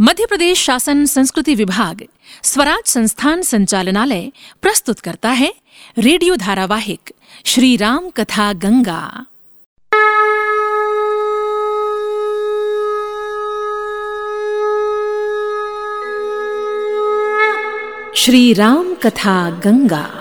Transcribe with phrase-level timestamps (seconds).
[0.00, 2.02] मध्य प्रदेश शासन संस्कृति विभाग
[2.42, 5.54] स्वराज संस्थान संचालनालय प्रस्तुत करता है
[5.98, 7.12] रेडियो धारावाहिक,
[7.44, 9.26] श्री राम कथा गंगा।
[18.16, 20.15] श्री राम कथा गंगा।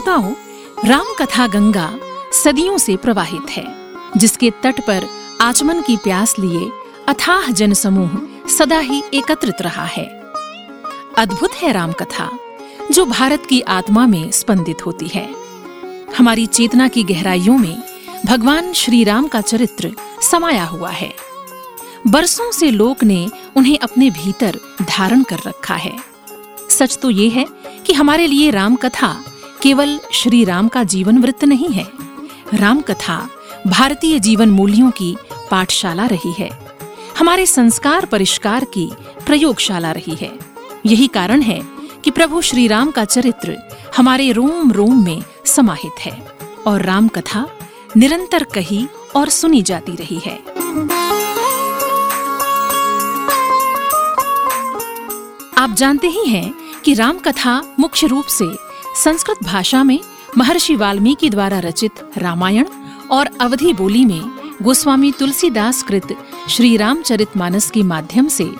[0.00, 0.32] श्रोताओं
[0.88, 1.88] राम कथा गंगा
[2.32, 3.64] सदियों से प्रवाहित है,
[4.16, 5.06] जिसके तट पर
[5.40, 6.70] आचमन की प्यास लिए
[7.08, 8.16] अथाह जनसमूह
[8.48, 10.04] सदा ही एकत्रित रहा है।
[11.18, 12.30] अद्भुत है राम कथा
[12.90, 15.28] जो भारत की आत्मा में स्पंदित होती है।
[16.18, 17.82] हमारी चेतना की गहराइयों में
[18.26, 19.94] भगवान श्री राम का चरित्र
[20.30, 21.12] समाया हुआ है।
[22.06, 23.26] बरसों से लोक ने
[23.56, 25.96] उन्हें अपने भीतर धारण कर रखा है।
[26.70, 27.44] सच तो ये है
[27.86, 29.16] कि हमारे लिए राम कथा
[29.62, 31.86] केवल श्री राम का जीवन वृत्त नहीं है।
[32.54, 33.28] राम कथा
[33.66, 35.16] भारतीय जीवन मूल्यों की
[35.50, 36.50] पाठशाला रही है।
[37.18, 38.90] हमारे संस्कार परिष्कार की
[39.26, 40.30] प्रयोगशाला रही है।
[40.86, 41.60] यही कारण है
[42.04, 43.56] कि प्रभु श्री राम का चरित्र
[43.96, 46.26] हमारे रोम रोम में समाहित है
[46.66, 47.46] और राम कथा
[47.96, 48.86] निरंतर कही
[49.16, 50.38] और सुनी जाती रही है।
[55.58, 60.00] आप जानते ही हैं कि राम कथा मुख्य रूप से संस्कृत भाषा में
[60.38, 62.66] महर्षि वाल्मीकि द्वारा रचित रामायण
[63.10, 66.16] और अवधि बोली में गोस्वामी तुलसीदास कृत
[66.48, 68.50] श्री रामचरितमानस के माध्यम से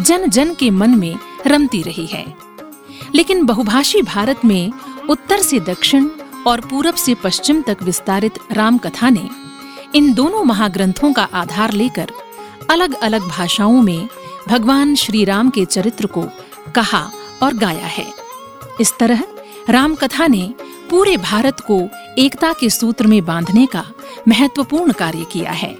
[0.00, 2.34] जन जन के मन में रमती रही है।
[3.14, 4.72] लेकिन बहुभाषी भारत में
[5.10, 6.08] उत्तर से दक्षिण
[6.46, 9.28] और पूरब से पश्चिम तक विस्तारित राम कथा ने
[9.94, 12.10] इन दोनों महाग्रंथों का आधार लेकर
[12.70, 14.08] अलग अलग भाषाओं में
[14.48, 16.22] भगवान श्री राम के चरित्र को
[16.74, 17.10] कहा
[17.42, 18.06] और गाया है।
[18.80, 19.22] इस तरह
[19.70, 20.54] राम कथा ने
[20.90, 21.88] पूरे भारत को
[22.18, 23.84] एकता के सूत्र में बांधने का
[24.28, 25.78] महत्वपूर्ण कार्य किया है।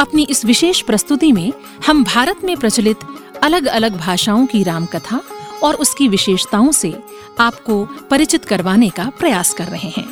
[0.00, 1.52] अपनी इस विशेष प्रस्तुति में
[1.86, 2.96] हम भारत में प्रचलित
[3.42, 5.20] अलग-अलग भाषाओं की रामकथा
[5.62, 7.02] और उसकी विशेषताओं से
[7.40, 10.08] आपको परिचित करवाने का प्रयास कर रहे हैं।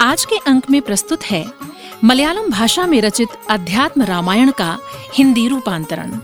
[0.00, 1.46] आज के अंक में प्रस्तुत है,
[2.04, 4.78] मलयालम भाषा में रचित अध्यात्म रामायण का
[5.14, 6.18] हिंदी रूपांतरण।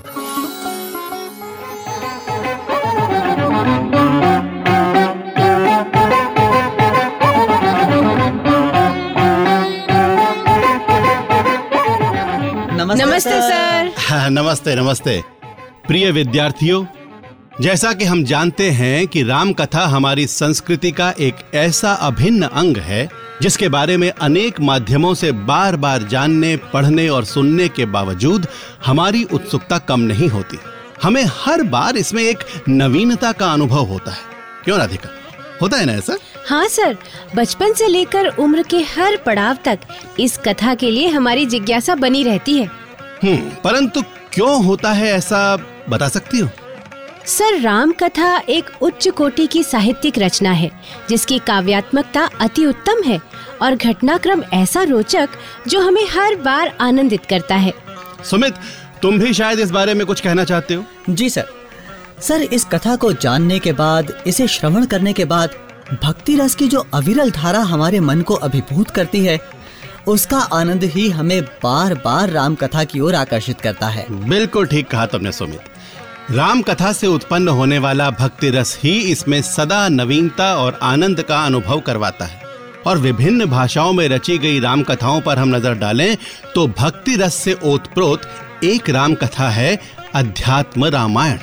[12.92, 15.24] नमस्ते, नमस्ते सर। हाँ, नमस्ते नमस्ते।
[15.88, 16.84] प्रिय विद्यार्थियों
[17.60, 22.76] जैसा कि हम जानते हैं कि राम कथा हमारी संस्कृति का एक ऐसा अभिन्न अंग
[22.76, 23.08] है
[23.42, 28.46] जिसके बारे में अनेक माध्यमों से बार बार जानने पढ़ने और सुनने के बावजूद
[28.86, 30.58] हमारी उत्सुकता कम नहीं होती।
[31.02, 32.38] हमें हर बार इसमें एक
[32.68, 34.20] नवीनता का अनुभव होता है।
[34.64, 35.08] क्यों राधिका?
[35.62, 36.16] होता है ना ऐसा?
[36.48, 36.96] हाँ सर।
[37.36, 39.78] बचपन से लेकर उम्र के हर पड़ाव तक
[40.20, 42.66] इस कथा के लिए हमारी जिज्ञासा बनी रहती है।
[43.22, 45.56] हम्म परंतु क्यों होता है ऐसा
[45.88, 46.48] बता सकती हो?
[47.26, 50.70] सर राम कथा एक उच्च कोटि की साहित्यिक रचना है
[51.08, 53.20] जिसकी काव्यात्मकता अति उत्तम है
[53.62, 55.28] और घटनाक्रम ऐसा रोचक
[55.68, 57.72] जो हमें हर बार आनंदित करता है।
[58.24, 58.54] सुमित
[59.02, 60.84] तुम भी शायद इस बारे में कुछ कहना चाहते हो?
[61.10, 61.46] जी सर।
[62.20, 65.54] सर इस कथा को जानने के बाद इसे श्रवण करने के बाद
[65.94, 69.38] भक्ति रस की जो अविरल धारा हमारे मन को अभिभूत करती है
[70.08, 74.88] उसका आनंद ही हमें बार बार राम कथा की ओर आकर्षित करता है। बिल्कुल ठीक
[74.90, 80.54] कहा तुमने सुमित। राम कथा से उत्पन्न होने वाला भक्ति रस ही इसमें सदा नवीनता
[80.56, 82.40] और आनंद का अनुभव करवाता है।
[82.86, 86.16] और विभिन्न भाषाओं में रची गई राम कथाओं पर हम नज़र डालें
[86.54, 88.28] तो भक्ति रस से ओतप्रोत
[88.64, 89.78] एक राम कथा है
[90.14, 91.38] अध्यात्म रामायण।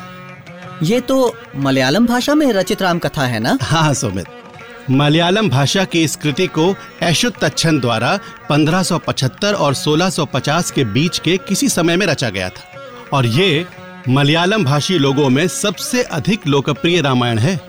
[0.84, 3.58] ये तो मलयालम भाषा में रचित राम कथा है ना?
[3.62, 4.28] हाँ सुमित।
[4.92, 8.20] मलयालम भाषा की इस कृति को ऐशुत तच्छन द्वारा
[8.52, 12.64] 1575 और 1650 के बीच के किसी समय में रचा गया था।
[13.14, 13.66] और ये
[14.10, 17.60] मलयालम भाषी लोगों में सबसे अधिक लोकप्रिय रामायण है।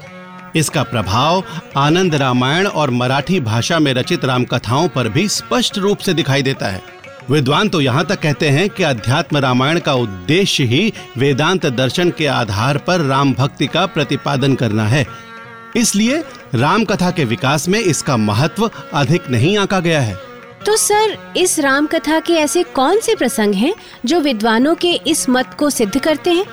[0.57, 1.45] इसका प्रभाव
[1.77, 6.67] आनंद रामायण और मराठी भाषा में रचित रामकथाओं पर भी स्पष्ट रूप से दिखाई देता
[6.67, 6.83] है।
[7.31, 12.27] विद्वान तो यहाँ तक कहते हैं कि अध्यात्म रामायण का उद्देश्य ही वेदांत दर्शन के
[12.27, 15.07] आधार पर राम भक्ति का प्रतिपादन करना है।
[15.77, 16.23] इसलिए
[16.55, 20.17] राम कथा के विकास में इसका महत्व अधिक नहीं आंका गया है।
[20.67, 23.75] तो सर इस राम कथा के ऐसे कौन से प्रसंग हैं
[24.07, 26.45] जो विद्वानों के इस मत को सिद्ध करते हैं?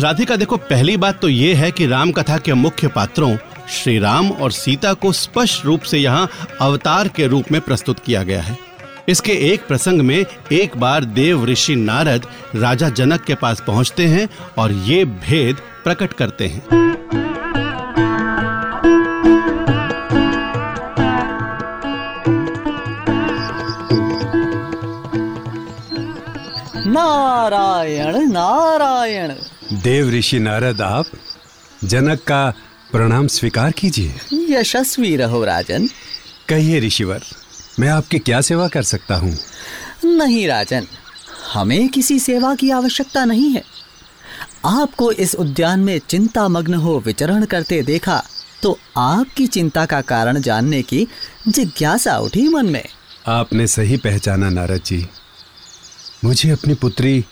[0.00, 3.36] राधिका देखो पहली बात तो ये है कि राम कथा के मुख्य पात्रों
[3.70, 6.28] श्री राम और सीता को स्पष्ट रूप से यहाँ
[6.60, 8.56] अवतार के रूप में प्रस्तुत किया गया है।
[9.08, 14.28] इसके एक प्रसंग में एक बार देव ऋषि नारद राजा जनक के पास पहुँचते हैं
[14.58, 16.84] और ये भेद प्रकट करते हैं।
[27.46, 29.32] नारायण नारायण।
[29.82, 31.06] देव ऋषि नारद आप
[31.84, 32.50] जनक का
[32.92, 34.14] प्रणाम स्वीकार कीजिए।
[34.50, 35.86] यशस्वी रहो राजन।
[36.48, 37.22] कहिए ऋषिवर
[37.80, 39.36] मैं आपकी क्या सेवा कर सकता हूँ?
[40.04, 40.86] नहीं राजन
[41.52, 43.62] हमें किसी सेवा की आवश्यकता नहीं है।
[44.64, 48.22] आपको इस उद्यान में चिंता मग्न हो विचरण करते देखा
[48.62, 51.06] तो आपकी चिंता का कारण जानने की
[51.48, 52.84] जिज्ञासा उठी मन में।
[53.28, 55.06] आपने सही पहचाना नारद जी।
[56.24, 57.24] मुझे अपनी पुत्री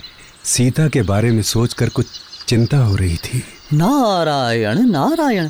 [0.45, 2.07] सीता के बारे में सोचकर कुछ
[2.49, 5.49] चिंता हो रही थी। नारायण नारायण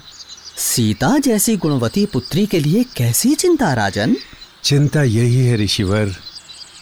[0.59, 4.17] सीता जैसी गुणवती पुत्री के लिए कैसी चिंता राजन?
[4.65, 6.17] चिंता यही है ऋषिवर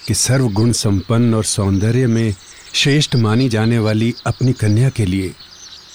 [0.07, 2.35] कि सर्वगुण संपन्न और सौंदर्य में
[2.75, 5.35] श्रेष्ठ मानी जाने वाली अपनी कन्या के लिए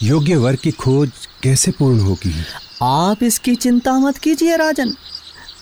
[0.03, 1.11] योग्य वर की खोज
[1.43, 2.35] कैसे पूर्ण होगी?
[2.83, 4.93] आप इसकी चिंता मत कीजिए राजन।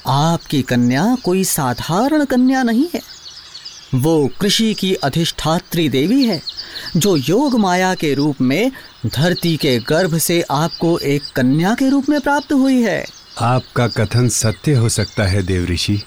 [0.07, 3.14] आपकी कन्या कोई साधारण कन्या नहीं है।
[3.95, 6.42] वो कृषि की अधिष्ठात्री देवी है
[6.97, 8.71] जो योग माया के रूप में
[9.06, 13.06] धरती के गर्भ से आपको एक कन्या के रूप में प्राप्त हुई है।
[13.42, 16.01] आपका कथन सत्य हो सकता है देव ऋषि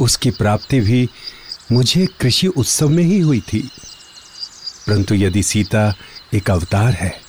[0.00, 1.08] उसकी प्राप्ति भी
[1.72, 3.60] मुझे कृषि उत्सव में ही हुई थी।
[4.86, 5.94] परंतु यदि सीता
[6.34, 7.20] एक अवतार है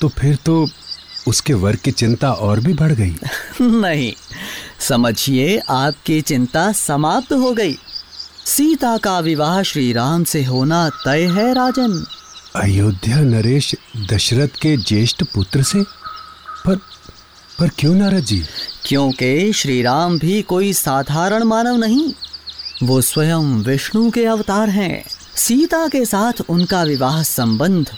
[0.00, 0.68] तो फिर तो
[1.28, 3.16] उसके वर की चिंता और भी बढ़ गई।
[3.60, 4.12] नहीं
[4.80, 7.78] समझिए आपकी चिंता समाप्त हो गई।
[8.46, 12.06] सीता का विवाह श्री राम से होना तय है राजन।
[12.56, 15.82] अयोध्या नरेश दशरथ के ज्येष्ठ पुत्र से?
[16.66, 16.76] पर
[17.58, 18.44] पर क्यों नारद जी?
[18.84, 22.12] क्योंकि श्री राम भी कोई साधारण मानव नहीं।
[22.82, 25.04] वो स्वयं विष्णु के अवतार हैं।
[25.36, 27.90] सीता के साथ उनका विवाह संबंध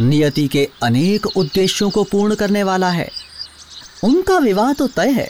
[0.00, 3.10] नियति के अनेक उद्देश्यों को पूर्ण करने वाला है।
[4.04, 5.28] उनका विवाह तो तय है।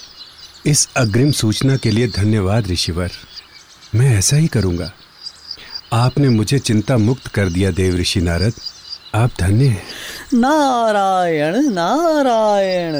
[0.66, 3.10] इस अग्रिम सूचना के लिए धन्यवाद ऋषिवर।
[3.94, 4.92] मैं ऐसा ही करूँगा।
[5.92, 8.52] आपने मुझे चिंता मुक्त कर दिया देव ऋषि नारद।
[9.14, 9.82] आप धन्य हैं।
[10.34, 12.94] नारायण नारायण।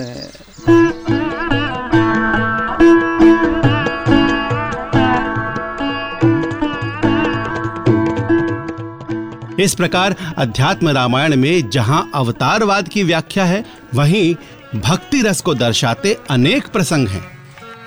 [9.61, 14.35] इस प्रकार अध्यात्म रामायण में जहाँ अवतारवाद की व्याख्या है वहीं
[14.81, 17.42] भक्ति रस को दर्शाते अनेक प्रसंग हैं।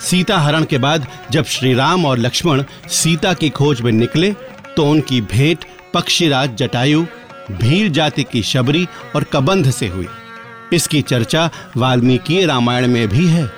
[0.06, 4.32] सीता हरण के बाद जब श्री राम और लक्ष्मण सीता की खोज में निकले
[4.76, 7.06] तो उनकी भेंट पक्षीराज जटायु
[7.52, 10.08] भील जाति की शबरी और कबंध से हुई।
[10.74, 13.50] इसकी चर्चा वाल्मीकि रामायण में भी है।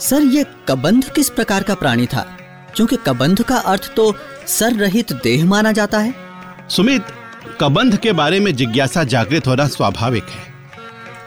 [0.00, 2.20] सर ये कबंध किस प्रकार का प्राणी था?
[2.76, 4.14] क्योंकि कबंध का अर्थ तो
[4.46, 6.14] सर रहित देह माना जाता है।
[6.68, 7.06] सुमित
[7.60, 10.52] कबंध के बारे में जिज्ञासा जागृत होना स्वाभाविक है।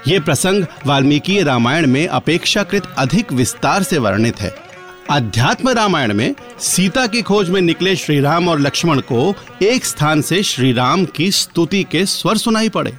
[0.08, 4.67] ये प्रसंग वाल्मीकि रामायण में अपेक्षाकृत अधिक विस्तार से वर्णित है।
[5.12, 10.22] अध्यात्म रामायण में सीता की खोज में निकले श्री राम और लक्ष्मण को एक स्थान
[10.22, 12.92] से श्री राम की स्तुति के स्वर सुनाई पड़े।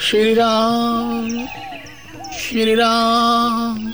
[0.00, 1.28] श्री राम
[2.38, 3.92] श्री राम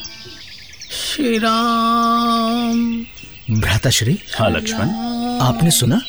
[0.90, 3.06] श्री राम
[3.50, 4.18] भ्राताश्री?
[4.38, 5.09] हाँ लक्ष्मण।
[5.40, 6.00] आपने सुना?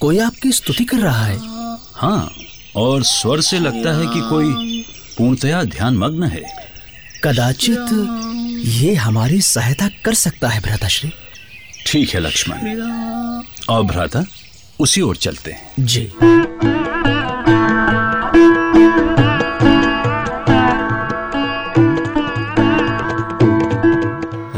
[0.00, 1.38] कोई आपकी स्तुति कर रहा है?
[1.94, 2.30] हाँ
[2.76, 4.82] और स्वर से लगता है कि कोई
[5.18, 6.42] पूर्णतया ध्यान मग्न है।
[7.24, 7.90] कदाचित
[8.66, 11.12] ये हमारी सहायता कर सकता है भ्राताश्री
[11.86, 12.56] ठीक है लक्ष्मण।
[13.70, 14.24] और भ्राता
[14.80, 16.10] उसी ओर चलते हैं। जी।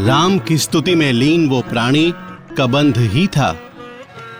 [0.06, 2.12] राम की स्तुति में लीन वो प्राणी
[2.58, 3.50] कबंध ही था।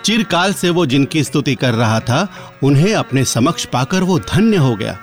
[0.05, 2.29] चिरकाल से वो जिनकी स्तुति कर रहा था,
[2.63, 4.99] उन्हें अपने समक्ष पाकर वो धन्य हो गया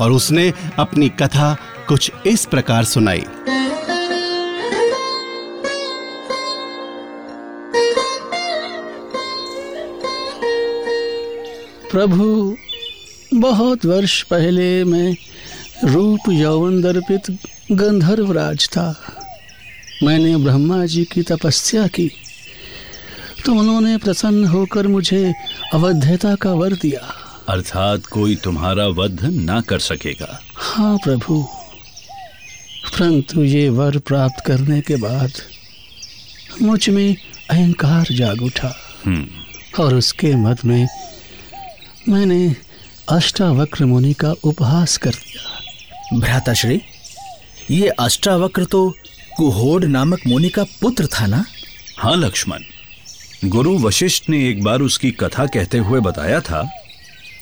[0.00, 1.56] और उसने अपनी कथा
[1.88, 3.24] कुछ इस प्रकार सुनाई।
[11.90, 12.56] प्रभु,
[13.34, 15.16] बहुत वर्ष पहले मैं
[15.84, 17.38] रूप यौवन दर्पित
[17.72, 19.00] गंधर्वराज था।
[20.02, 22.10] मैंने ब्रह्मा जी की तपस्या की।
[23.46, 25.34] तो उन्होंने प्रसन्न होकर मुझे
[25.74, 27.14] अवध्यता का वर दिया।
[27.48, 31.48] अर्थात कोई तुम्हारा वध ना कर सकेगा। हाँ प्रभु
[32.86, 35.32] परंतु ये वर प्राप्त करने के बाद
[36.62, 37.16] मुझमें
[37.50, 40.88] अहंकार जाग उठा। हम्म। और उसके मद में
[42.08, 42.56] मैंने
[43.08, 46.80] अष्टावक्र मुनि का उपहास कर दिया। भ्राताश्री
[47.70, 48.94] ये अष्टावक्र तो
[49.36, 51.44] कुहोड नामक मुनि का पुत्र था ना?
[51.98, 52.60] हाँ लक्ष्मण।
[53.44, 56.62] गुरु वशिष्ठ ने एक बार उसकी कथा कहते हुए बताया था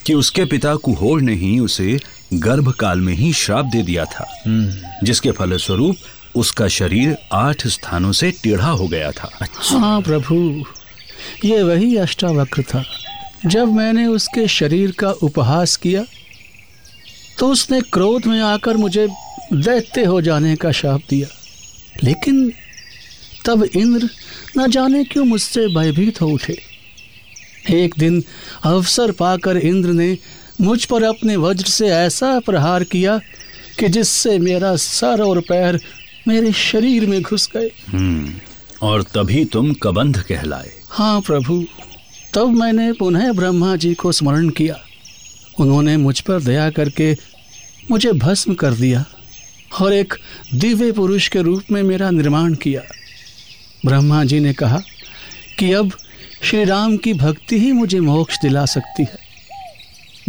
[0.05, 1.99] कि उसके पिता कुहोर ने ही उसे
[2.33, 4.27] गर्भ काल में ही श्राप दे दिया था
[5.03, 5.95] जिसके फलस्वरूप
[6.35, 10.35] उसका शरीर आठ स्थानों से टेढ़ा हो गया था। अच्छा। हाँ प्रभु।
[11.45, 12.83] ये वही अष्टावक्र था।
[13.45, 16.03] जब मैंने उसके शरीर का उपहास किया
[17.39, 19.07] तो उसने क्रोध में आकर मुझे
[19.53, 21.27] दैत्य हो जाने का शाप दिया।
[22.03, 22.51] लेकिन
[23.45, 24.09] तब इंद्र
[24.57, 26.57] न जाने क्यों मुझसे भयभीत हो उठे।
[27.71, 28.23] एक दिन
[28.63, 30.17] अवसर पाकर इंद्र ने
[30.61, 33.17] मुझ पर अपने वज्र से ऐसा प्रहार किया
[33.79, 35.79] कि जिससे मेरा सर और पैर
[36.27, 38.33] मेरे शरीर में घुस गए। हम्म
[38.81, 41.63] और तभी तुम कबंध कहलाए। हाँ प्रभु
[42.33, 44.79] तब मैंने पुनः ब्रह्मा जी को स्मरण किया।
[45.59, 47.13] उन्होंने मुझ पर दया करके
[47.91, 49.05] मुझे भस्म कर दिया
[49.81, 50.13] और एक
[50.53, 52.81] दिव्य पुरुष के रूप में मेरा निर्माण किया।
[53.85, 54.79] ब्रह्मा जी ने कहा
[55.59, 55.91] कि अब
[56.43, 59.19] श्री राम की भक्ति ही मुझे मोक्ष दिला सकती है।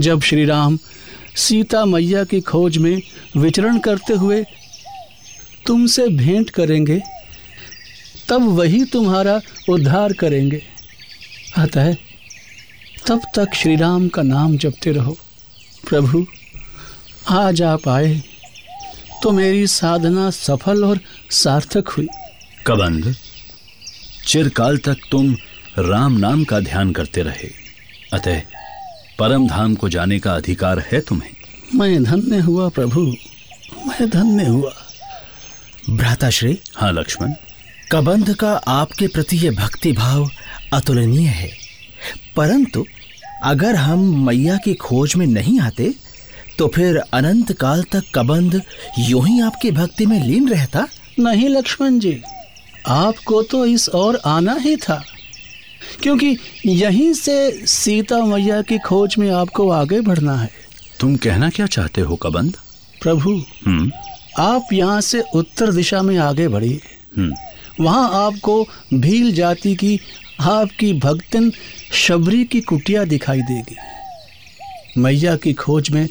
[0.01, 0.79] जब श्री राम
[1.37, 3.01] सीता मैया की खोज में
[3.37, 4.45] विचरण करते हुए
[5.67, 7.01] तुमसे भेंट करेंगे,
[8.29, 10.63] तब वही तुम्हारा उद्धार करेंगे।
[11.59, 11.95] अतः
[13.07, 15.17] तब तक श्री राम का नाम जपते रहो।
[15.89, 16.27] प्रभु,
[17.29, 18.23] आज आप आए
[19.23, 22.07] तो मेरी साधना सफल और सार्थक हुई।
[22.67, 23.15] कबंध
[24.26, 25.35] चिरकाल तक तुम
[25.78, 27.50] राम नाम का ध्यान करते रहे।
[28.12, 28.40] अतः
[29.18, 31.30] परम धाम को जाने का अधिकार है तुम्हें।
[31.75, 33.00] मैं धन्य हुआ प्रभु।
[33.87, 34.73] मैं धन्य हुआ।
[35.90, 37.33] भ्राताश्री हाँ लक्ष्मण।
[37.92, 40.30] कबंध का आपके प्रति ये भक्ति भाव
[40.73, 41.50] अतुलनीय है।
[42.37, 42.85] परंतु
[43.45, 45.95] अगर हम मैया की खोज में नहीं आते
[46.59, 48.62] तो फिर अनंत काल तक कबंध
[48.99, 50.87] यूँ ही आपकी भक्ति में लीन रहता?
[51.21, 52.23] नहीं लक्ष्मण जी।
[52.87, 55.02] आपको तो इस ओर आना ही था
[56.02, 60.50] क्योंकि यहीं से सीता मैया की खोज में आपको आगे बढ़ना है।
[61.00, 62.57] तुम कहना क्या चाहते हो कबंध
[63.02, 63.31] प्रभु
[63.66, 63.90] हम्म।
[64.38, 66.81] आप यहाँ से उत्तर दिशा में आगे बढ़िए।
[67.16, 68.62] हम्म। वहाँ आपको
[68.95, 69.99] भील जाति की
[70.40, 71.52] आपकी भक्तन
[71.93, 73.76] शबरी की कुटिया दिखाई देगी।
[75.00, 76.09] मैया की खोज में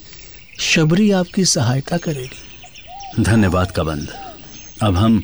[0.60, 4.08] शबरी आपकी सहायता करेगी। धन्यवाद कबंद।
[4.84, 5.24] अब हम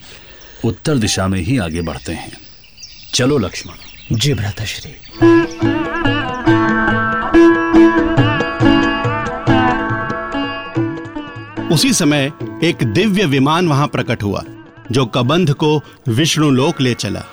[0.66, 2.32] उत्तर दिशा में ही आगे बढ़ते हैं।
[3.14, 4.92] चलो लक्ष्मण। जी भ्राताश्री
[11.74, 12.32] उसी समय
[12.64, 14.44] एक दिव्य विमान वहाँ प्रकट हुआ
[14.92, 17.24] जो कबंध को विष्णु लोक ले चला।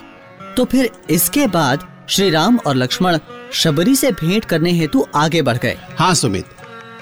[0.56, 3.18] तो फिर इसके बाद श्री राम और लक्ष्मण
[3.52, 6.44] शबरी से भेंट करने हेतु आगे बढ़ गए। हाँ सुमित।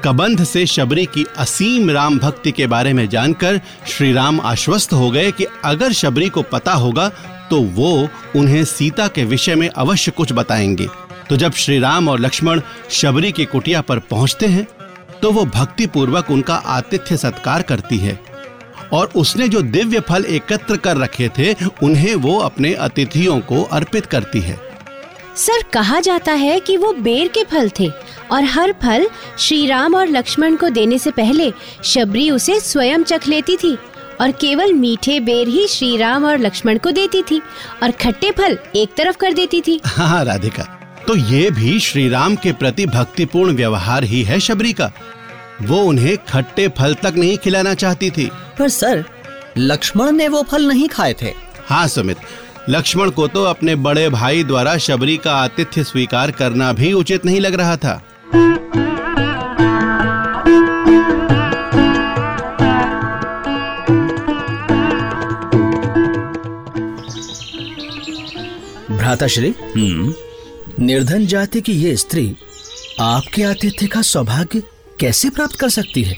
[0.04, 5.10] कबंध से शबरी की असीम राम भक्ति के बारे में जानकर श्री राम आश्वस्त हो
[5.10, 7.08] गए कि अगर शबरी को पता होगा
[7.50, 10.88] तो वो उन्हें सीता के विषय में अवश्य कुछ बताएँगे।
[11.30, 12.60] तो जब श्री राम और लक्ष्मण
[12.90, 14.66] शबरी की कुटिया पर पहुँचते हैं
[15.22, 18.18] तो वो भक्ति पूर्वक उनका आतिथ्य सत्कार करती है।
[18.92, 24.06] और उसने जो दिव्य फल एकत्र कर रखे थे, उन्हें वो अपने अतिथियों को अर्पित
[24.06, 24.60] करती है।
[25.36, 27.90] सर, कहा जाता है कि वो बेर के फल थे।
[28.32, 31.50] और हर फल श्री राम और लक्ष्मण को देने से पहले
[31.84, 33.76] शबरी उसे स्वयं चख लेती थी
[34.20, 37.40] और केवल मीठे बेर ही श्री राम और लक्ष्मण को देती थी
[37.82, 40.62] और खट्टे फल एक तरफ़ कर देती थी। हाँ राधिका
[41.06, 44.90] तो ये भी श्री राम के प्रति भक्तिपूर्ण व्यवहार ही है शबरी का।
[45.62, 48.28] वो उन्हें खट्टे फल तक नहीं खिलाना चाहती थी।
[48.58, 49.04] पर सर
[49.58, 51.32] लक्ष्मण ने वो फल नहीं खाए थे।
[51.68, 52.16] हाँ सुमित
[52.68, 57.40] लक्ष्मण को तो अपने बड़े भाई द्वारा शबरी का आतिथ्य स्वीकार करना भी उचित नहीं
[57.40, 58.00] लग रहा था।
[68.96, 70.14] भ्राताश्री हम्म।
[70.84, 72.34] निर्धन जाति की ये स्त्री
[73.00, 74.62] आपके आतिथ्य का सौभाग्य
[75.00, 76.16] कैसे प्राप्त कर सकती है?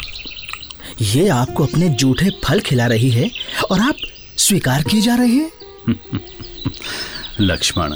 [1.03, 3.31] ये आपको अपने जूठे फल खिला रही है
[3.71, 3.97] और आप
[4.37, 5.50] स्वीकार किए जा रहे हैं।
[7.41, 7.95] लक्ष्मण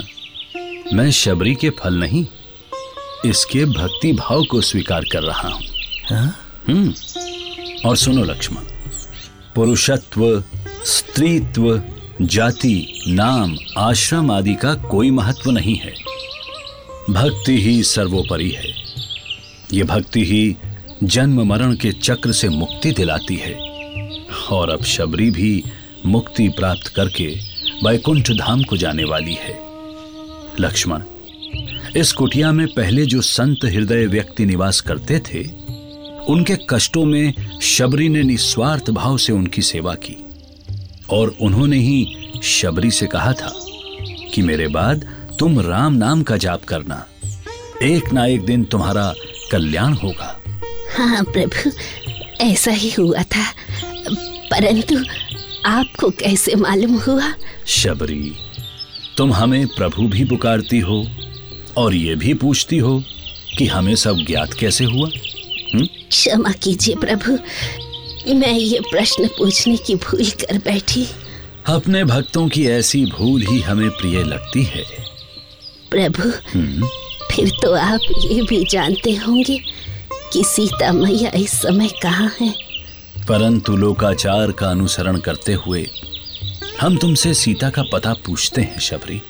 [0.95, 2.27] मैं शबरी के फल नहीं
[3.27, 5.63] इसके भक्ति भाव को स्वीकार कर रहा हूँ।
[6.11, 6.37] हाँ?
[6.69, 6.95] हम्म।
[7.87, 8.63] और सुनो लक्ष्मण
[9.55, 10.45] पुरुषत्व
[10.85, 11.83] स्त्रीत्व
[12.23, 15.95] जाति नाम आश्रम आदि का कोई महत्व नहीं है।
[17.11, 18.71] भक्ति ही सर्वोपरि है।
[19.73, 20.57] ये भक्ति ही
[21.05, 23.55] जन्म मरण के चक्र से मुक्ति दिलाती है।
[24.53, 25.65] और अब शबरी भी
[26.07, 27.27] मुक्ति प्राप्त करके
[27.85, 29.59] वैकुंठ धाम को जाने वाली है।
[30.61, 31.03] लक्ष्मण
[31.97, 35.49] इस कुटिया में पहले जो संत हृदय व्यक्ति निवास करते थे
[36.29, 40.17] उनके कष्टों में शबरी ने निस्वार्थ भाव से उनकी सेवा की।
[41.11, 43.55] और उन्होंने ही शबरी से कहा था
[44.35, 45.05] कि मेरे बाद
[45.39, 47.07] तुम राम नाम का जाप करना।
[47.83, 49.15] एक ना एक दिन तुम्हारा
[49.53, 50.41] कल्याण होगा।
[50.99, 51.71] हाँ प्रभु
[52.41, 53.53] ऐसा ही हुआ था।
[54.51, 55.05] परंतु
[55.67, 57.33] आपको कैसे मालूम हुआ?
[57.67, 58.33] शबरी
[59.17, 61.07] तुम हमें प्रभु भी पुकारती हो।
[61.77, 63.05] और ये भी पूछती हो
[63.59, 65.09] कि हमें सब ज्ञात कैसे हुआ?
[65.75, 65.87] हम्म?
[65.87, 67.39] क्षमा कीजिए प्रभु
[68.35, 71.07] मैं ये प्रश्न पूछने की भूल कर बैठी।
[71.67, 74.85] अपने भक्तों की ऐसी भूल ही हमें प्रिय लगती है।
[75.91, 76.87] प्रभु हम्म,
[77.33, 79.61] फिर तो आप ये भी जानते होंगे
[80.33, 82.55] कि सीता मैया इस समय कहाँ है।
[83.29, 85.91] परंतु लोकाचार का अनुसरण करते हुए
[86.81, 89.23] हम तुमसे सीता का पता पूछते हैं शबरी।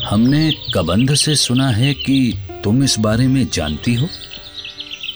[0.00, 4.06] हमने कबंध से सुना है कि तुम इस बारे में जानती हो?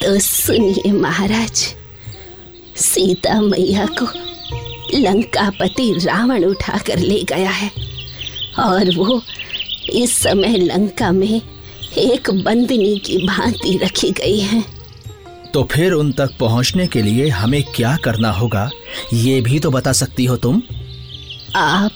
[0.02, 1.74] तो सुनिए महाराज
[2.76, 4.06] सीता मैया को
[4.98, 7.70] लंकापति रावण उठा कर ले गया है
[8.58, 9.22] और वो
[9.92, 11.40] इस समय लंका में
[11.98, 14.64] एक बंदनी की भांति रखी गई है।
[15.54, 18.70] तो फिर उन तक पहुँचने के लिए हमें क्या करना होगा
[19.12, 20.62] ये भी तो बता सकती हो तुम?
[21.56, 21.92] आप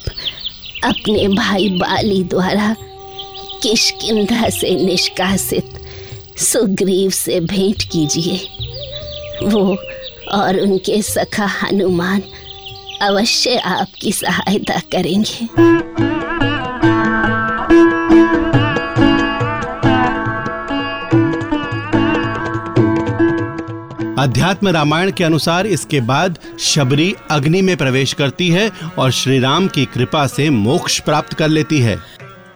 [0.84, 2.74] अपने भाई बाली द्वारा
[3.62, 5.78] किशकिंधा से निष्कासित
[6.38, 8.36] सुग्रीव से भेंट कीजिए।
[9.42, 9.76] वो
[10.32, 12.22] और उनके सखा हनुमान
[13.02, 15.46] अवश्य आपकी सहायता करेंगे।
[24.20, 29.68] अध्यात्म रामायण के अनुसार इसके बाद शबरी अग्नि में प्रवेश करती है और श्री राम
[29.68, 31.98] की कृपा से मोक्ष प्राप्त कर लेती है।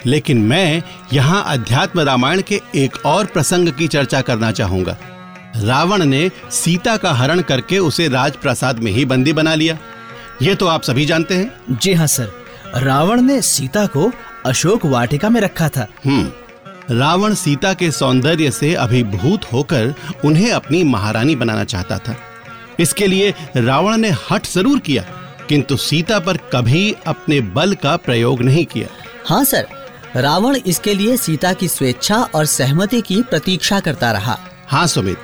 [0.07, 4.97] लेकिन मैं यहाँ अध्यात्म रामायण के एक और प्रसंग की चर्चा करना चाहूँगा।
[5.57, 9.79] रावण ने सीता का हरण करके उसे राजप्रसाद में ही बंदी बना लिया।
[10.43, 12.33] ये तो आप सभी जानते हैं। जी हाँ सर।
[12.77, 14.13] रावण ने सीता को
[14.47, 16.33] अशोक वाटिका में रखा था। हम्म।
[16.91, 19.95] रावण सीता के सौंदर्य से अभिभूत होकर
[20.25, 22.17] उन्हें अपनी महारानी बनाना चाहता था।
[22.81, 25.03] इसके लिए रावण ने हट ज़रूर किया
[25.49, 28.89] किंतु सीता पर कभी अपने बल का प्रयोग नहीं किया।
[29.27, 29.67] हाँ सर।
[30.17, 35.19] रावण इसके लिए सीता की स्वेच्छा और सहमति की प्रतीक्षा करता रहा। हाँ सुमित।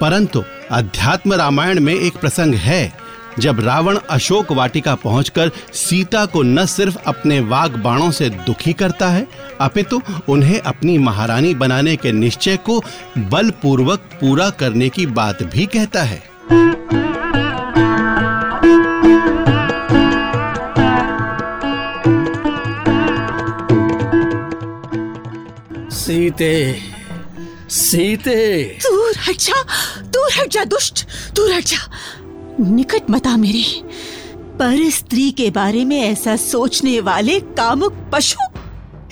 [0.00, 2.92] परंतु अध्यात्म रामायण में एक प्रसंग है
[3.38, 9.08] जब रावण अशोक वाटिका पहुंचकर सीता को न सिर्फ़ अपने वाग बाणों से दुखी करता
[9.08, 9.26] है
[9.60, 12.82] अपितु उन्हें अपनी महारानी बनाने के निश्चय को
[13.18, 16.22] बलपूर्वक पूरा करने की बात भी कहता है।
[25.90, 26.76] सीते
[27.70, 29.62] सीते। दूर हट जा
[30.02, 31.76] दूर हट जा दुष्ट दूर हट जा।
[32.60, 33.64] निकट मता मेरे।
[34.58, 38.48] पर स्त्री के बारे में ऐसा सोचने वाले कामुक पशु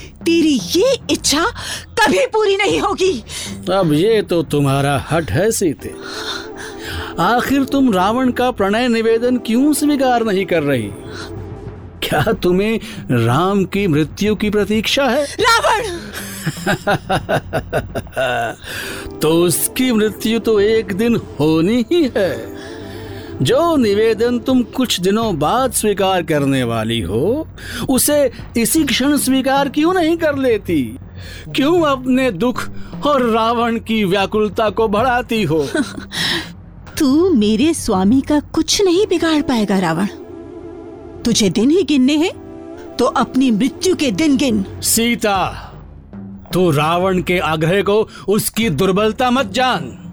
[0.00, 1.46] तेरी ये इच्छा
[1.88, 3.24] कभी पूरी नहीं होगी।
[3.72, 5.94] अब ये तो तुम्हारा हट है सीते।
[7.18, 10.90] आखिर तुम रावण का प्रणय निवेदन क्यों स्वीकार नहीं कर रही?
[12.02, 12.80] क्या तुम्हें
[13.10, 15.24] राम की मृत्यु की प्रतीक्षा है?
[15.24, 15.98] रावण!
[19.18, 22.57] तो उसकी मृत्यु तो एक दिन होनी ही है।
[23.42, 27.48] जो निवेदन तुम कुछ दिनों बाद स्वीकार करने वाली हो
[27.88, 30.82] उसे इसी क्षण स्वीकार क्यों नहीं कर लेती?
[31.56, 32.62] क्यों अपने दुख
[33.06, 35.66] और रावण की व्याकुलता को बढ़ाती हो?
[36.98, 40.06] तू मेरे स्वामी का कुछ नहीं बिगाड़ पाएगा रावण।
[41.24, 42.32] तुझे दिन ही गिनने हैं
[42.96, 45.38] तो अपनी मृत्यु के दिन गिन। सीता
[46.52, 50.12] तू रावण के आग्रह को उसकी दुर्बलता मत जान।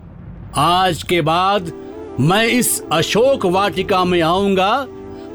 [0.55, 1.71] आज के बाद
[2.19, 4.85] मैं इस अशोक वाटिका में आऊँगा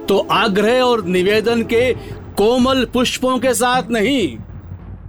[0.08, 1.92] तो आग्रह और निवेदन के
[2.36, 4.36] कोमल पुष्पों के साथ नहीं,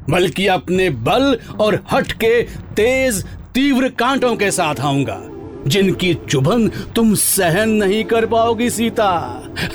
[0.09, 2.41] बल्कि अपने बल और हट के
[2.75, 5.19] तेज, तीव्र कांटों के साथ आऊँगा,
[5.67, 9.11] जिनकी चुभन तुम सहन नहीं कर पाओगी सीता,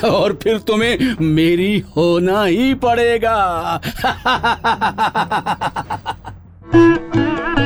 [0.05, 3.81] और फिर तुम्हें मेरी होना ही पड़ेगा।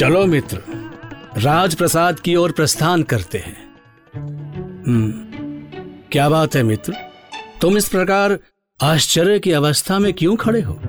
[0.00, 0.58] चलो मित्र
[1.36, 3.56] राजप्रसाद की ओर प्रस्थान करते हैं।
[4.86, 5.12] हम्म
[6.12, 6.92] क्या बात है मित्र?
[7.60, 8.38] तुम इस प्रकार
[8.82, 10.80] आश्चर्य की अवस्था में क्यों खड़े हो?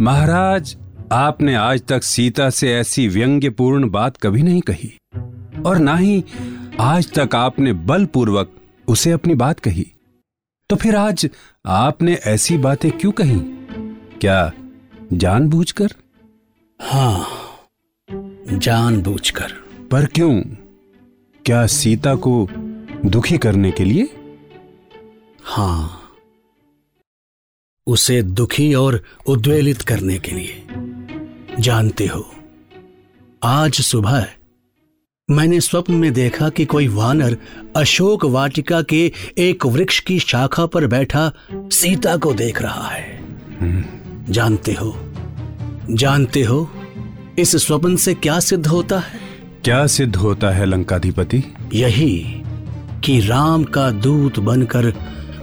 [0.00, 0.76] महाराज
[1.12, 4.98] आपने आज तक सीता से ऐसी व्यंग्यपूर्ण बात कभी नहीं कही।
[5.66, 6.24] और ना ही
[6.80, 8.50] आज तक आपने बलपूर्वक
[8.88, 9.92] उसे अपनी बात कही।
[10.70, 11.30] तो फिर आज
[11.66, 13.40] आपने ऐसी बातें क्यों कही?
[14.20, 14.52] क्या
[15.12, 15.88] जानबूझकर?
[16.82, 17.41] हाँ।
[18.48, 19.52] जानबूझकर।
[19.90, 20.40] पर क्यों?
[21.44, 22.48] क्या सीता को
[23.06, 24.08] दुखी करने के लिए?
[25.42, 25.98] हाँ।
[27.86, 30.66] उसे दुखी और उद्वेलित करने के लिए।
[31.60, 32.34] जानते हो
[33.42, 34.28] आज सुबह
[35.30, 37.38] मैंने स्वप्न में देखा कि कोई वानर
[37.76, 43.24] अशोक वाटिका के एक वृक्ष की शाखा पर बैठा सीता को देख रहा है।
[44.32, 44.96] जानते हो
[45.90, 46.70] जानते हो
[47.38, 49.20] इस स्वप्न से क्या सिद्ध होता है?
[49.64, 51.42] क्या सिद्ध होता है लंकाधिपति?
[51.74, 52.42] यही
[53.04, 54.90] कि राम का दूत बनकर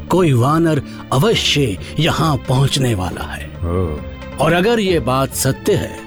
[0.10, 0.82] कोई वानर
[1.13, 3.47] अवश्य यहाँ पहुँचने वाला है।
[4.38, 5.97] और अगर ये बात सत्य है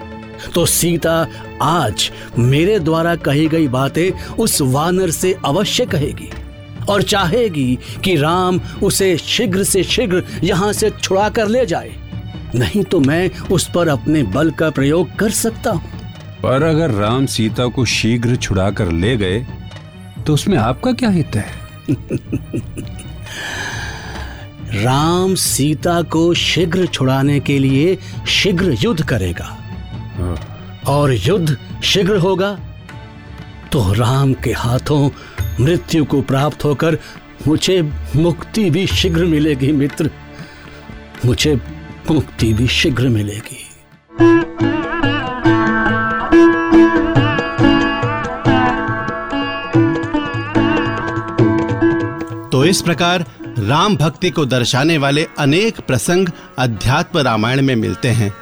[0.54, 1.26] तो सीता
[1.62, 6.30] आज मेरे द्वारा कही गई बातें उस वानर से अवश्य कहेगी।
[6.88, 11.92] और चाहेगी कि राम उसे शीघ्र से शीघ्र यहाँ से छुड़ा कर ले जाए।
[12.54, 15.82] नहीं तो मैं उस पर अपने बल का प्रयोग कर सकता हूँ।
[16.42, 19.46] पर अगर राम सीता को शीघ्र छुड़ा कर ले गए
[20.26, 21.46] तो उसमें आपका क्या हित है?
[24.84, 29.58] राम सीता को शीघ्र छुड़ाने के लिए शीघ्र युद्ध करेगा।
[30.88, 32.58] और युद्ध शीघ्र होगा
[33.72, 35.10] तो राम के हाथों
[35.60, 36.98] मृत्यु को प्राप्त होकर
[37.48, 37.82] मुझे
[38.16, 40.10] मुक्ति भी शीघ्र मिलेगी मित्र।
[41.26, 41.60] मुझे
[42.10, 43.68] मुक्ति भी शीघ्र मिलेगी।
[52.50, 53.24] तो इस प्रकार
[53.58, 58.32] राम भक्ति को दर्शाने वाले अनेक प्रसंग अध्यात्म रामायण में मिलते हैं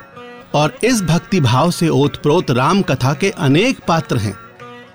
[0.55, 4.35] और इस भक्ति भाव से ओतप्रोत राम कथा के अनेक पात्र हैं।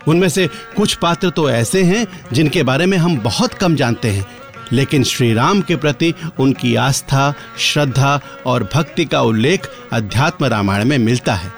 [0.07, 0.47] उनमें से
[0.77, 4.25] कुछ पात्र तो ऐसे हैं जिनके बारे में हम बहुत कम जानते हैं
[4.73, 10.97] लेकिन श्री राम के प्रति उनकी आस्था श्रद्धा और भक्ति का उल्लेख अध्यात्म रामायण में
[10.97, 11.51] मिलता है।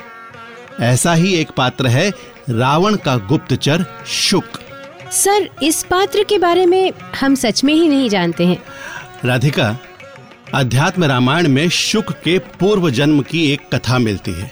[0.81, 2.09] ऐसा ही एक पात्र है
[2.49, 4.59] रावण का गुप्तचर शुक।
[5.11, 6.91] सर इस पात्र के बारे में
[7.21, 8.57] हम सच में ही नहीं जानते हैं।
[9.25, 9.77] राधिका
[10.53, 14.51] अध्यात्म रामायण में शुक के पूर्व जन्म की एक कथा मिलती है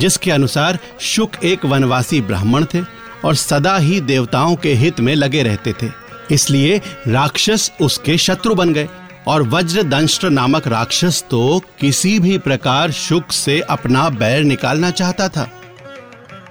[0.00, 2.80] जिसके अनुसार शुक एक वनवासी ब्राह्मण थे
[3.24, 6.01] और सदा ही देवताओं के हित में लगे रहते थे।
[6.32, 8.88] इसलिए राक्षस उसके शत्रु बन गए
[9.26, 15.28] और वज्र दंष्ट्र नामक राक्षस तो किसी भी प्रकार शुक से अपना बैर निकालना चाहता
[15.28, 15.50] था।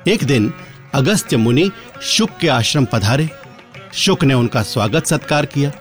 [0.07, 0.53] एक दिन
[0.93, 3.29] अगस्त्य मुनि शुक के आश्रम पधारे।
[3.93, 5.71] शुक ने उनका स्वागत सत्कार किया।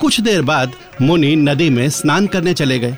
[0.00, 2.96] कुछ देर बाद मुनि नदी में स्नान करने चले गए।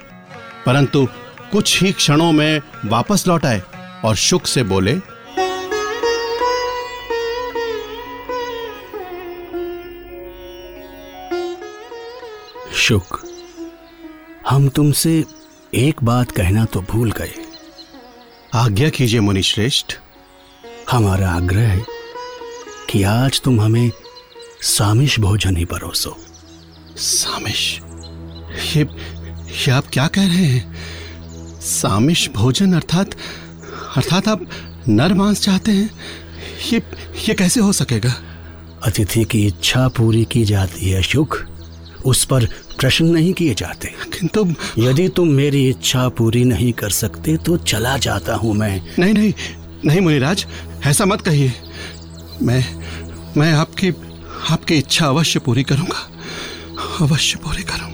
[0.66, 1.08] परंतु
[1.52, 3.62] कुछ ही क्षणों में वापस लौट आए
[4.04, 4.92] और शुक से बोले
[12.85, 13.23] शुक।
[14.49, 15.25] हम तुमसे
[15.75, 17.33] एक बात कहना तो भूल गए।
[18.55, 19.94] आज्ञा कीजिए मुनिश्रेष्ठ।
[20.90, 21.85] हमारा आग्रह है
[22.90, 23.90] कि आज तुम हमें
[24.62, 26.16] सामिश भोजन ही परोसो।
[26.97, 27.81] सामिश?
[28.77, 28.83] ये
[29.51, 30.77] ये आप क्या कह रहे हैं?
[31.61, 33.14] सामिश भोजन अर्थात
[33.97, 34.47] अर्थात आप
[34.88, 35.90] नर मांस चाहते हैं?
[36.73, 36.83] ये
[37.29, 38.14] ये कैसे हो सकेगा?
[38.83, 41.38] अतिथि की इच्छा पूरी की जाती है शुक।
[42.07, 42.44] उस पर
[42.80, 44.46] प्रश्न नहीं किए जाते। किंतु
[44.78, 49.32] यदि तुम मेरी इच्छा पूरी नहीं कर सकते तो चला जाता हूँ मैं। नहीं नहीं
[49.84, 50.46] नहीं मुनिराज
[50.87, 51.52] ऐसा मत कहिए।
[52.42, 52.64] मैं
[53.37, 53.90] मैं आपकी
[54.50, 56.08] आपकी इच्छा अवश्य पूरी करूँगा।
[57.00, 57.93] अवश्य पूरी करूँगा।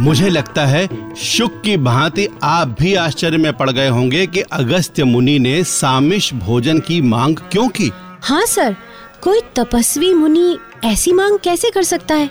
[0.00, 5.04] मुझे लगता है शुक की भांति आप भी आश्चर्य में पड़ गए होंगे कि अगस्त्य
[5.04, 8.76] मुनि ने सामिश भोजन की मांग क्यों की। हाँ सर।
[9.20, 12.30] कोई तपस्वी मुनि ऐसी मांग कैसे कर सकता है?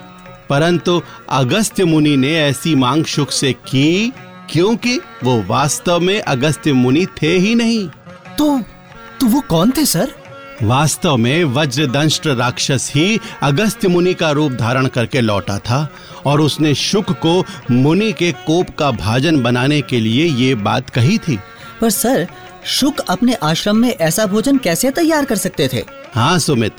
[0.50, 4.14] परंतु अगस्त्य मुनि ने ऐसी मांग शुक से की
[4.50, 7.90] क्योंकि वो वास्तव में अगस्त्य मुनि थे ही नहीं।
[8.38, 8.62] तो
[9.22, 10.19] तो वो कौन थे सर?
[10.64, 15.88] वास्तव में वज्रदंष्ट्र राक्षस ही अगस्त्य मुनि का रूप धारण करके लौटा था
[16.26, 21.18] और उसने शुक को मुनि के कोप का भाजन बनाने के लिए ये बात कही
[21.18, 21.40] थी।
[21.82, 22.28] पर सर
[22.66, 25.84] शुक अपने आश्रम में ऐसा भोजन कैसे तैयार कर सकते थे?
[26.16, 26.74] हाँ सुमित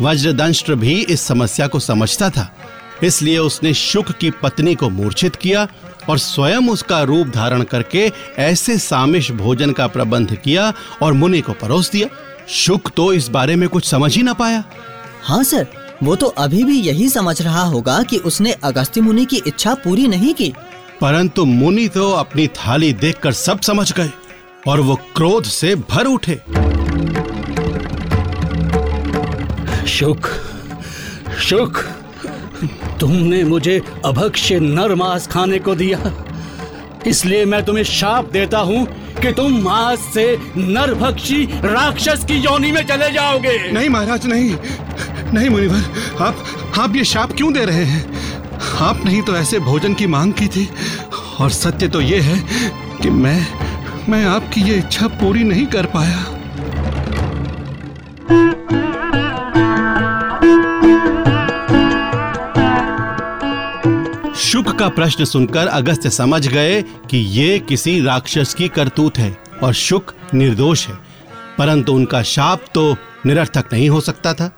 [0.00, 2.56] वज्रदंष्ट्र भी इस समस्या को समझता था
[3.02, 5.66] इसलिए उसने शुक की पत्नी को मूर्छित किया
[6.08, 11.52] और स्वयं उसका रूप धारण करके ऐसे सामिश भोजन का प्रबंध किया और मुनि को
[11.52, 12.08] परोस दिया।
[12.52, 14.62] शुक तो इस बारे में कुछ समझ ही ना पाया।
[15.22, 15.66] हाँ सर
[16.02, 20.06] वो तो अभी भी यही समझ रहा होगा कि उसने अगस्त्य मुनि की इच्छा पूरी
[20.08, 20.52] नहीं की।
[21.00, 24.10] परंतु मुनि तो अपनी थाली देखकर सब समझ गए
[24.68, 26.40] और वो क्रोध से भर उठे।
[29.88, 30.28] शुक
[31.40, 31.78] शुक
[33.00, 36.12] तुमने मुझे अभक्ष्य नर मांस खाने को दिया।
[37.06, 38.86] इसलिए मैं तुम्हें शाप देता हूँ
[39.22, 44.56] कि तुम आज से नरभक्षी राक्षस की योनि में चले जाओगे। नहीं, महाराज, नहीं।
[45.32, 45.84] नहीं, मुनिवर,
[46.20, 46.44] आप
[46.78, 48.02] आप ये शाप क्यों दे रहे हैं?
[48.80, 50.68] आप नहीं तो ऐसे भोजन की मांग की थी।
[51.40, 52.38] और सत्य तो ये है
[53.02, 53.46] कि मैं
[54.08, 56.41] मैं आपकी ये इच्छा पूरी नहीं कर पाया।
[64.72, 70.14] का प्रश्न सुनकर अगस्त्य समझ गए कि ये किसी राक्षस की करतूत है और शुक
[70.34, 70.94] निर्दोष है
[71.58, 74.50] परंतु उनका शाप तो निरर्थक नहीं हो सकता था।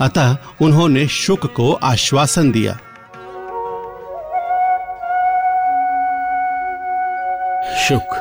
[0.00, 2.72] अतः उन्होंने शुक को आश्वासन दिया।
[7.88, 8.16] शुक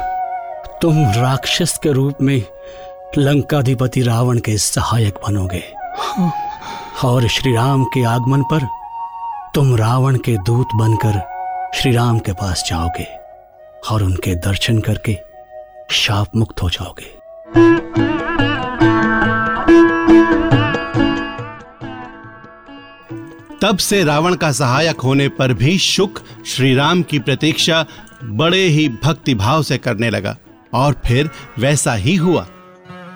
[0.81, 2.43] तुम राक्षस के रूप में
[3.17, 5.63] लंकाधिपति रावण के सहायक बनोगे।
[7.07, 8.67] और श्री राम के आगमन पर
[9.55, 11.19] तुम रावण के दूत बनकर
[11.75, 13.05] श्री राम के पास जाओगे
[13.89, 15.17] और उनके दर्शन करके
[15.91, 17.07] शाप मुक्त हो जाओगे।
[23.61, 27.85] तब से रावण का सहायक होने पर भी शुक श्री राम की प्रतीक्षा
[28.23, 30.37] बड़े ही भक्ति भाव से करने लगा
[30.73, 32.47] और फिर वैसा ही हुआ।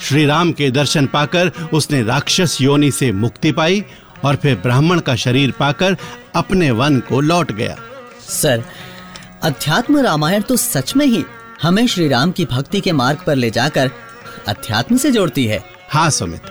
[0.01, 3.83] श्री राम के दर्शन पाकर उसने राक्षस योनि से मुक्ति पाई
[4.23, 5.97] और फिर ब्राह्मण का शरीर पाकर
[6.35, 7.75] अपने वन को लौट गया।
[8.29, 8.63] सर
[9.43, 11.23] अध्यात्म रामायण तो सच में ही
[11.61, 13.91] हमें श्री राम की भक्ति के मार्ग पर ले जाकर
[14.47, 16.41] अध्यात्म से जोड़ती है। हाँ सुमित।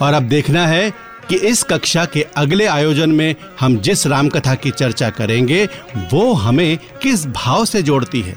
[0.00, 0.90] और अब देखना है
[1.28, 5.64] कि इस कक्षा के अगले आयोजन में हम जिस राम कथा की चर्चा करेंगे
[6.12, 8.36] वो हमें किस भाव से जोड़ती है।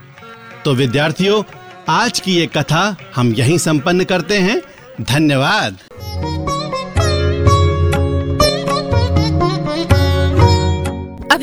[0.65, 1.41] तो विद्यार्थियों
[1.89, 4.62] आज की ये कथा हम यहीं संपन्न करते हैं।
[5.02, 5.78] धन्यवाद।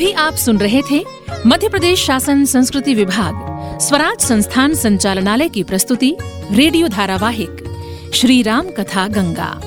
[0.01, 1.05] अभी आप सुन रहे थे
[1.45, 3.33] मध्य प्रदेश शासन संस्कृति विभाग,
[3.79, 6.17] स्वराज संस्थान संचालनालय की प्रस्तुति,
[6.51, 7.63] रेडियो धारावाहिक
[8.13, 9.61] श्री राम कथा गंगा।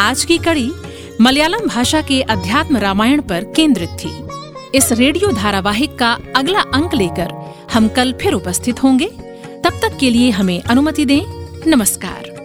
[0.00, 0.72] आज की कड़ी
[1.20, 4.22] मलयालम भाषा के अध्यात्म रामायण पर केंद्रित थी।
[4.74, 9.08] इस रेडियो धारावाहिक का अगला अंक लेकर हम कल फिर उपस्थित होंगे।
[9.64, 11.22] तब तक के लिए हमें अनुमति दें।
[11.66, 12.38] नमस्कार।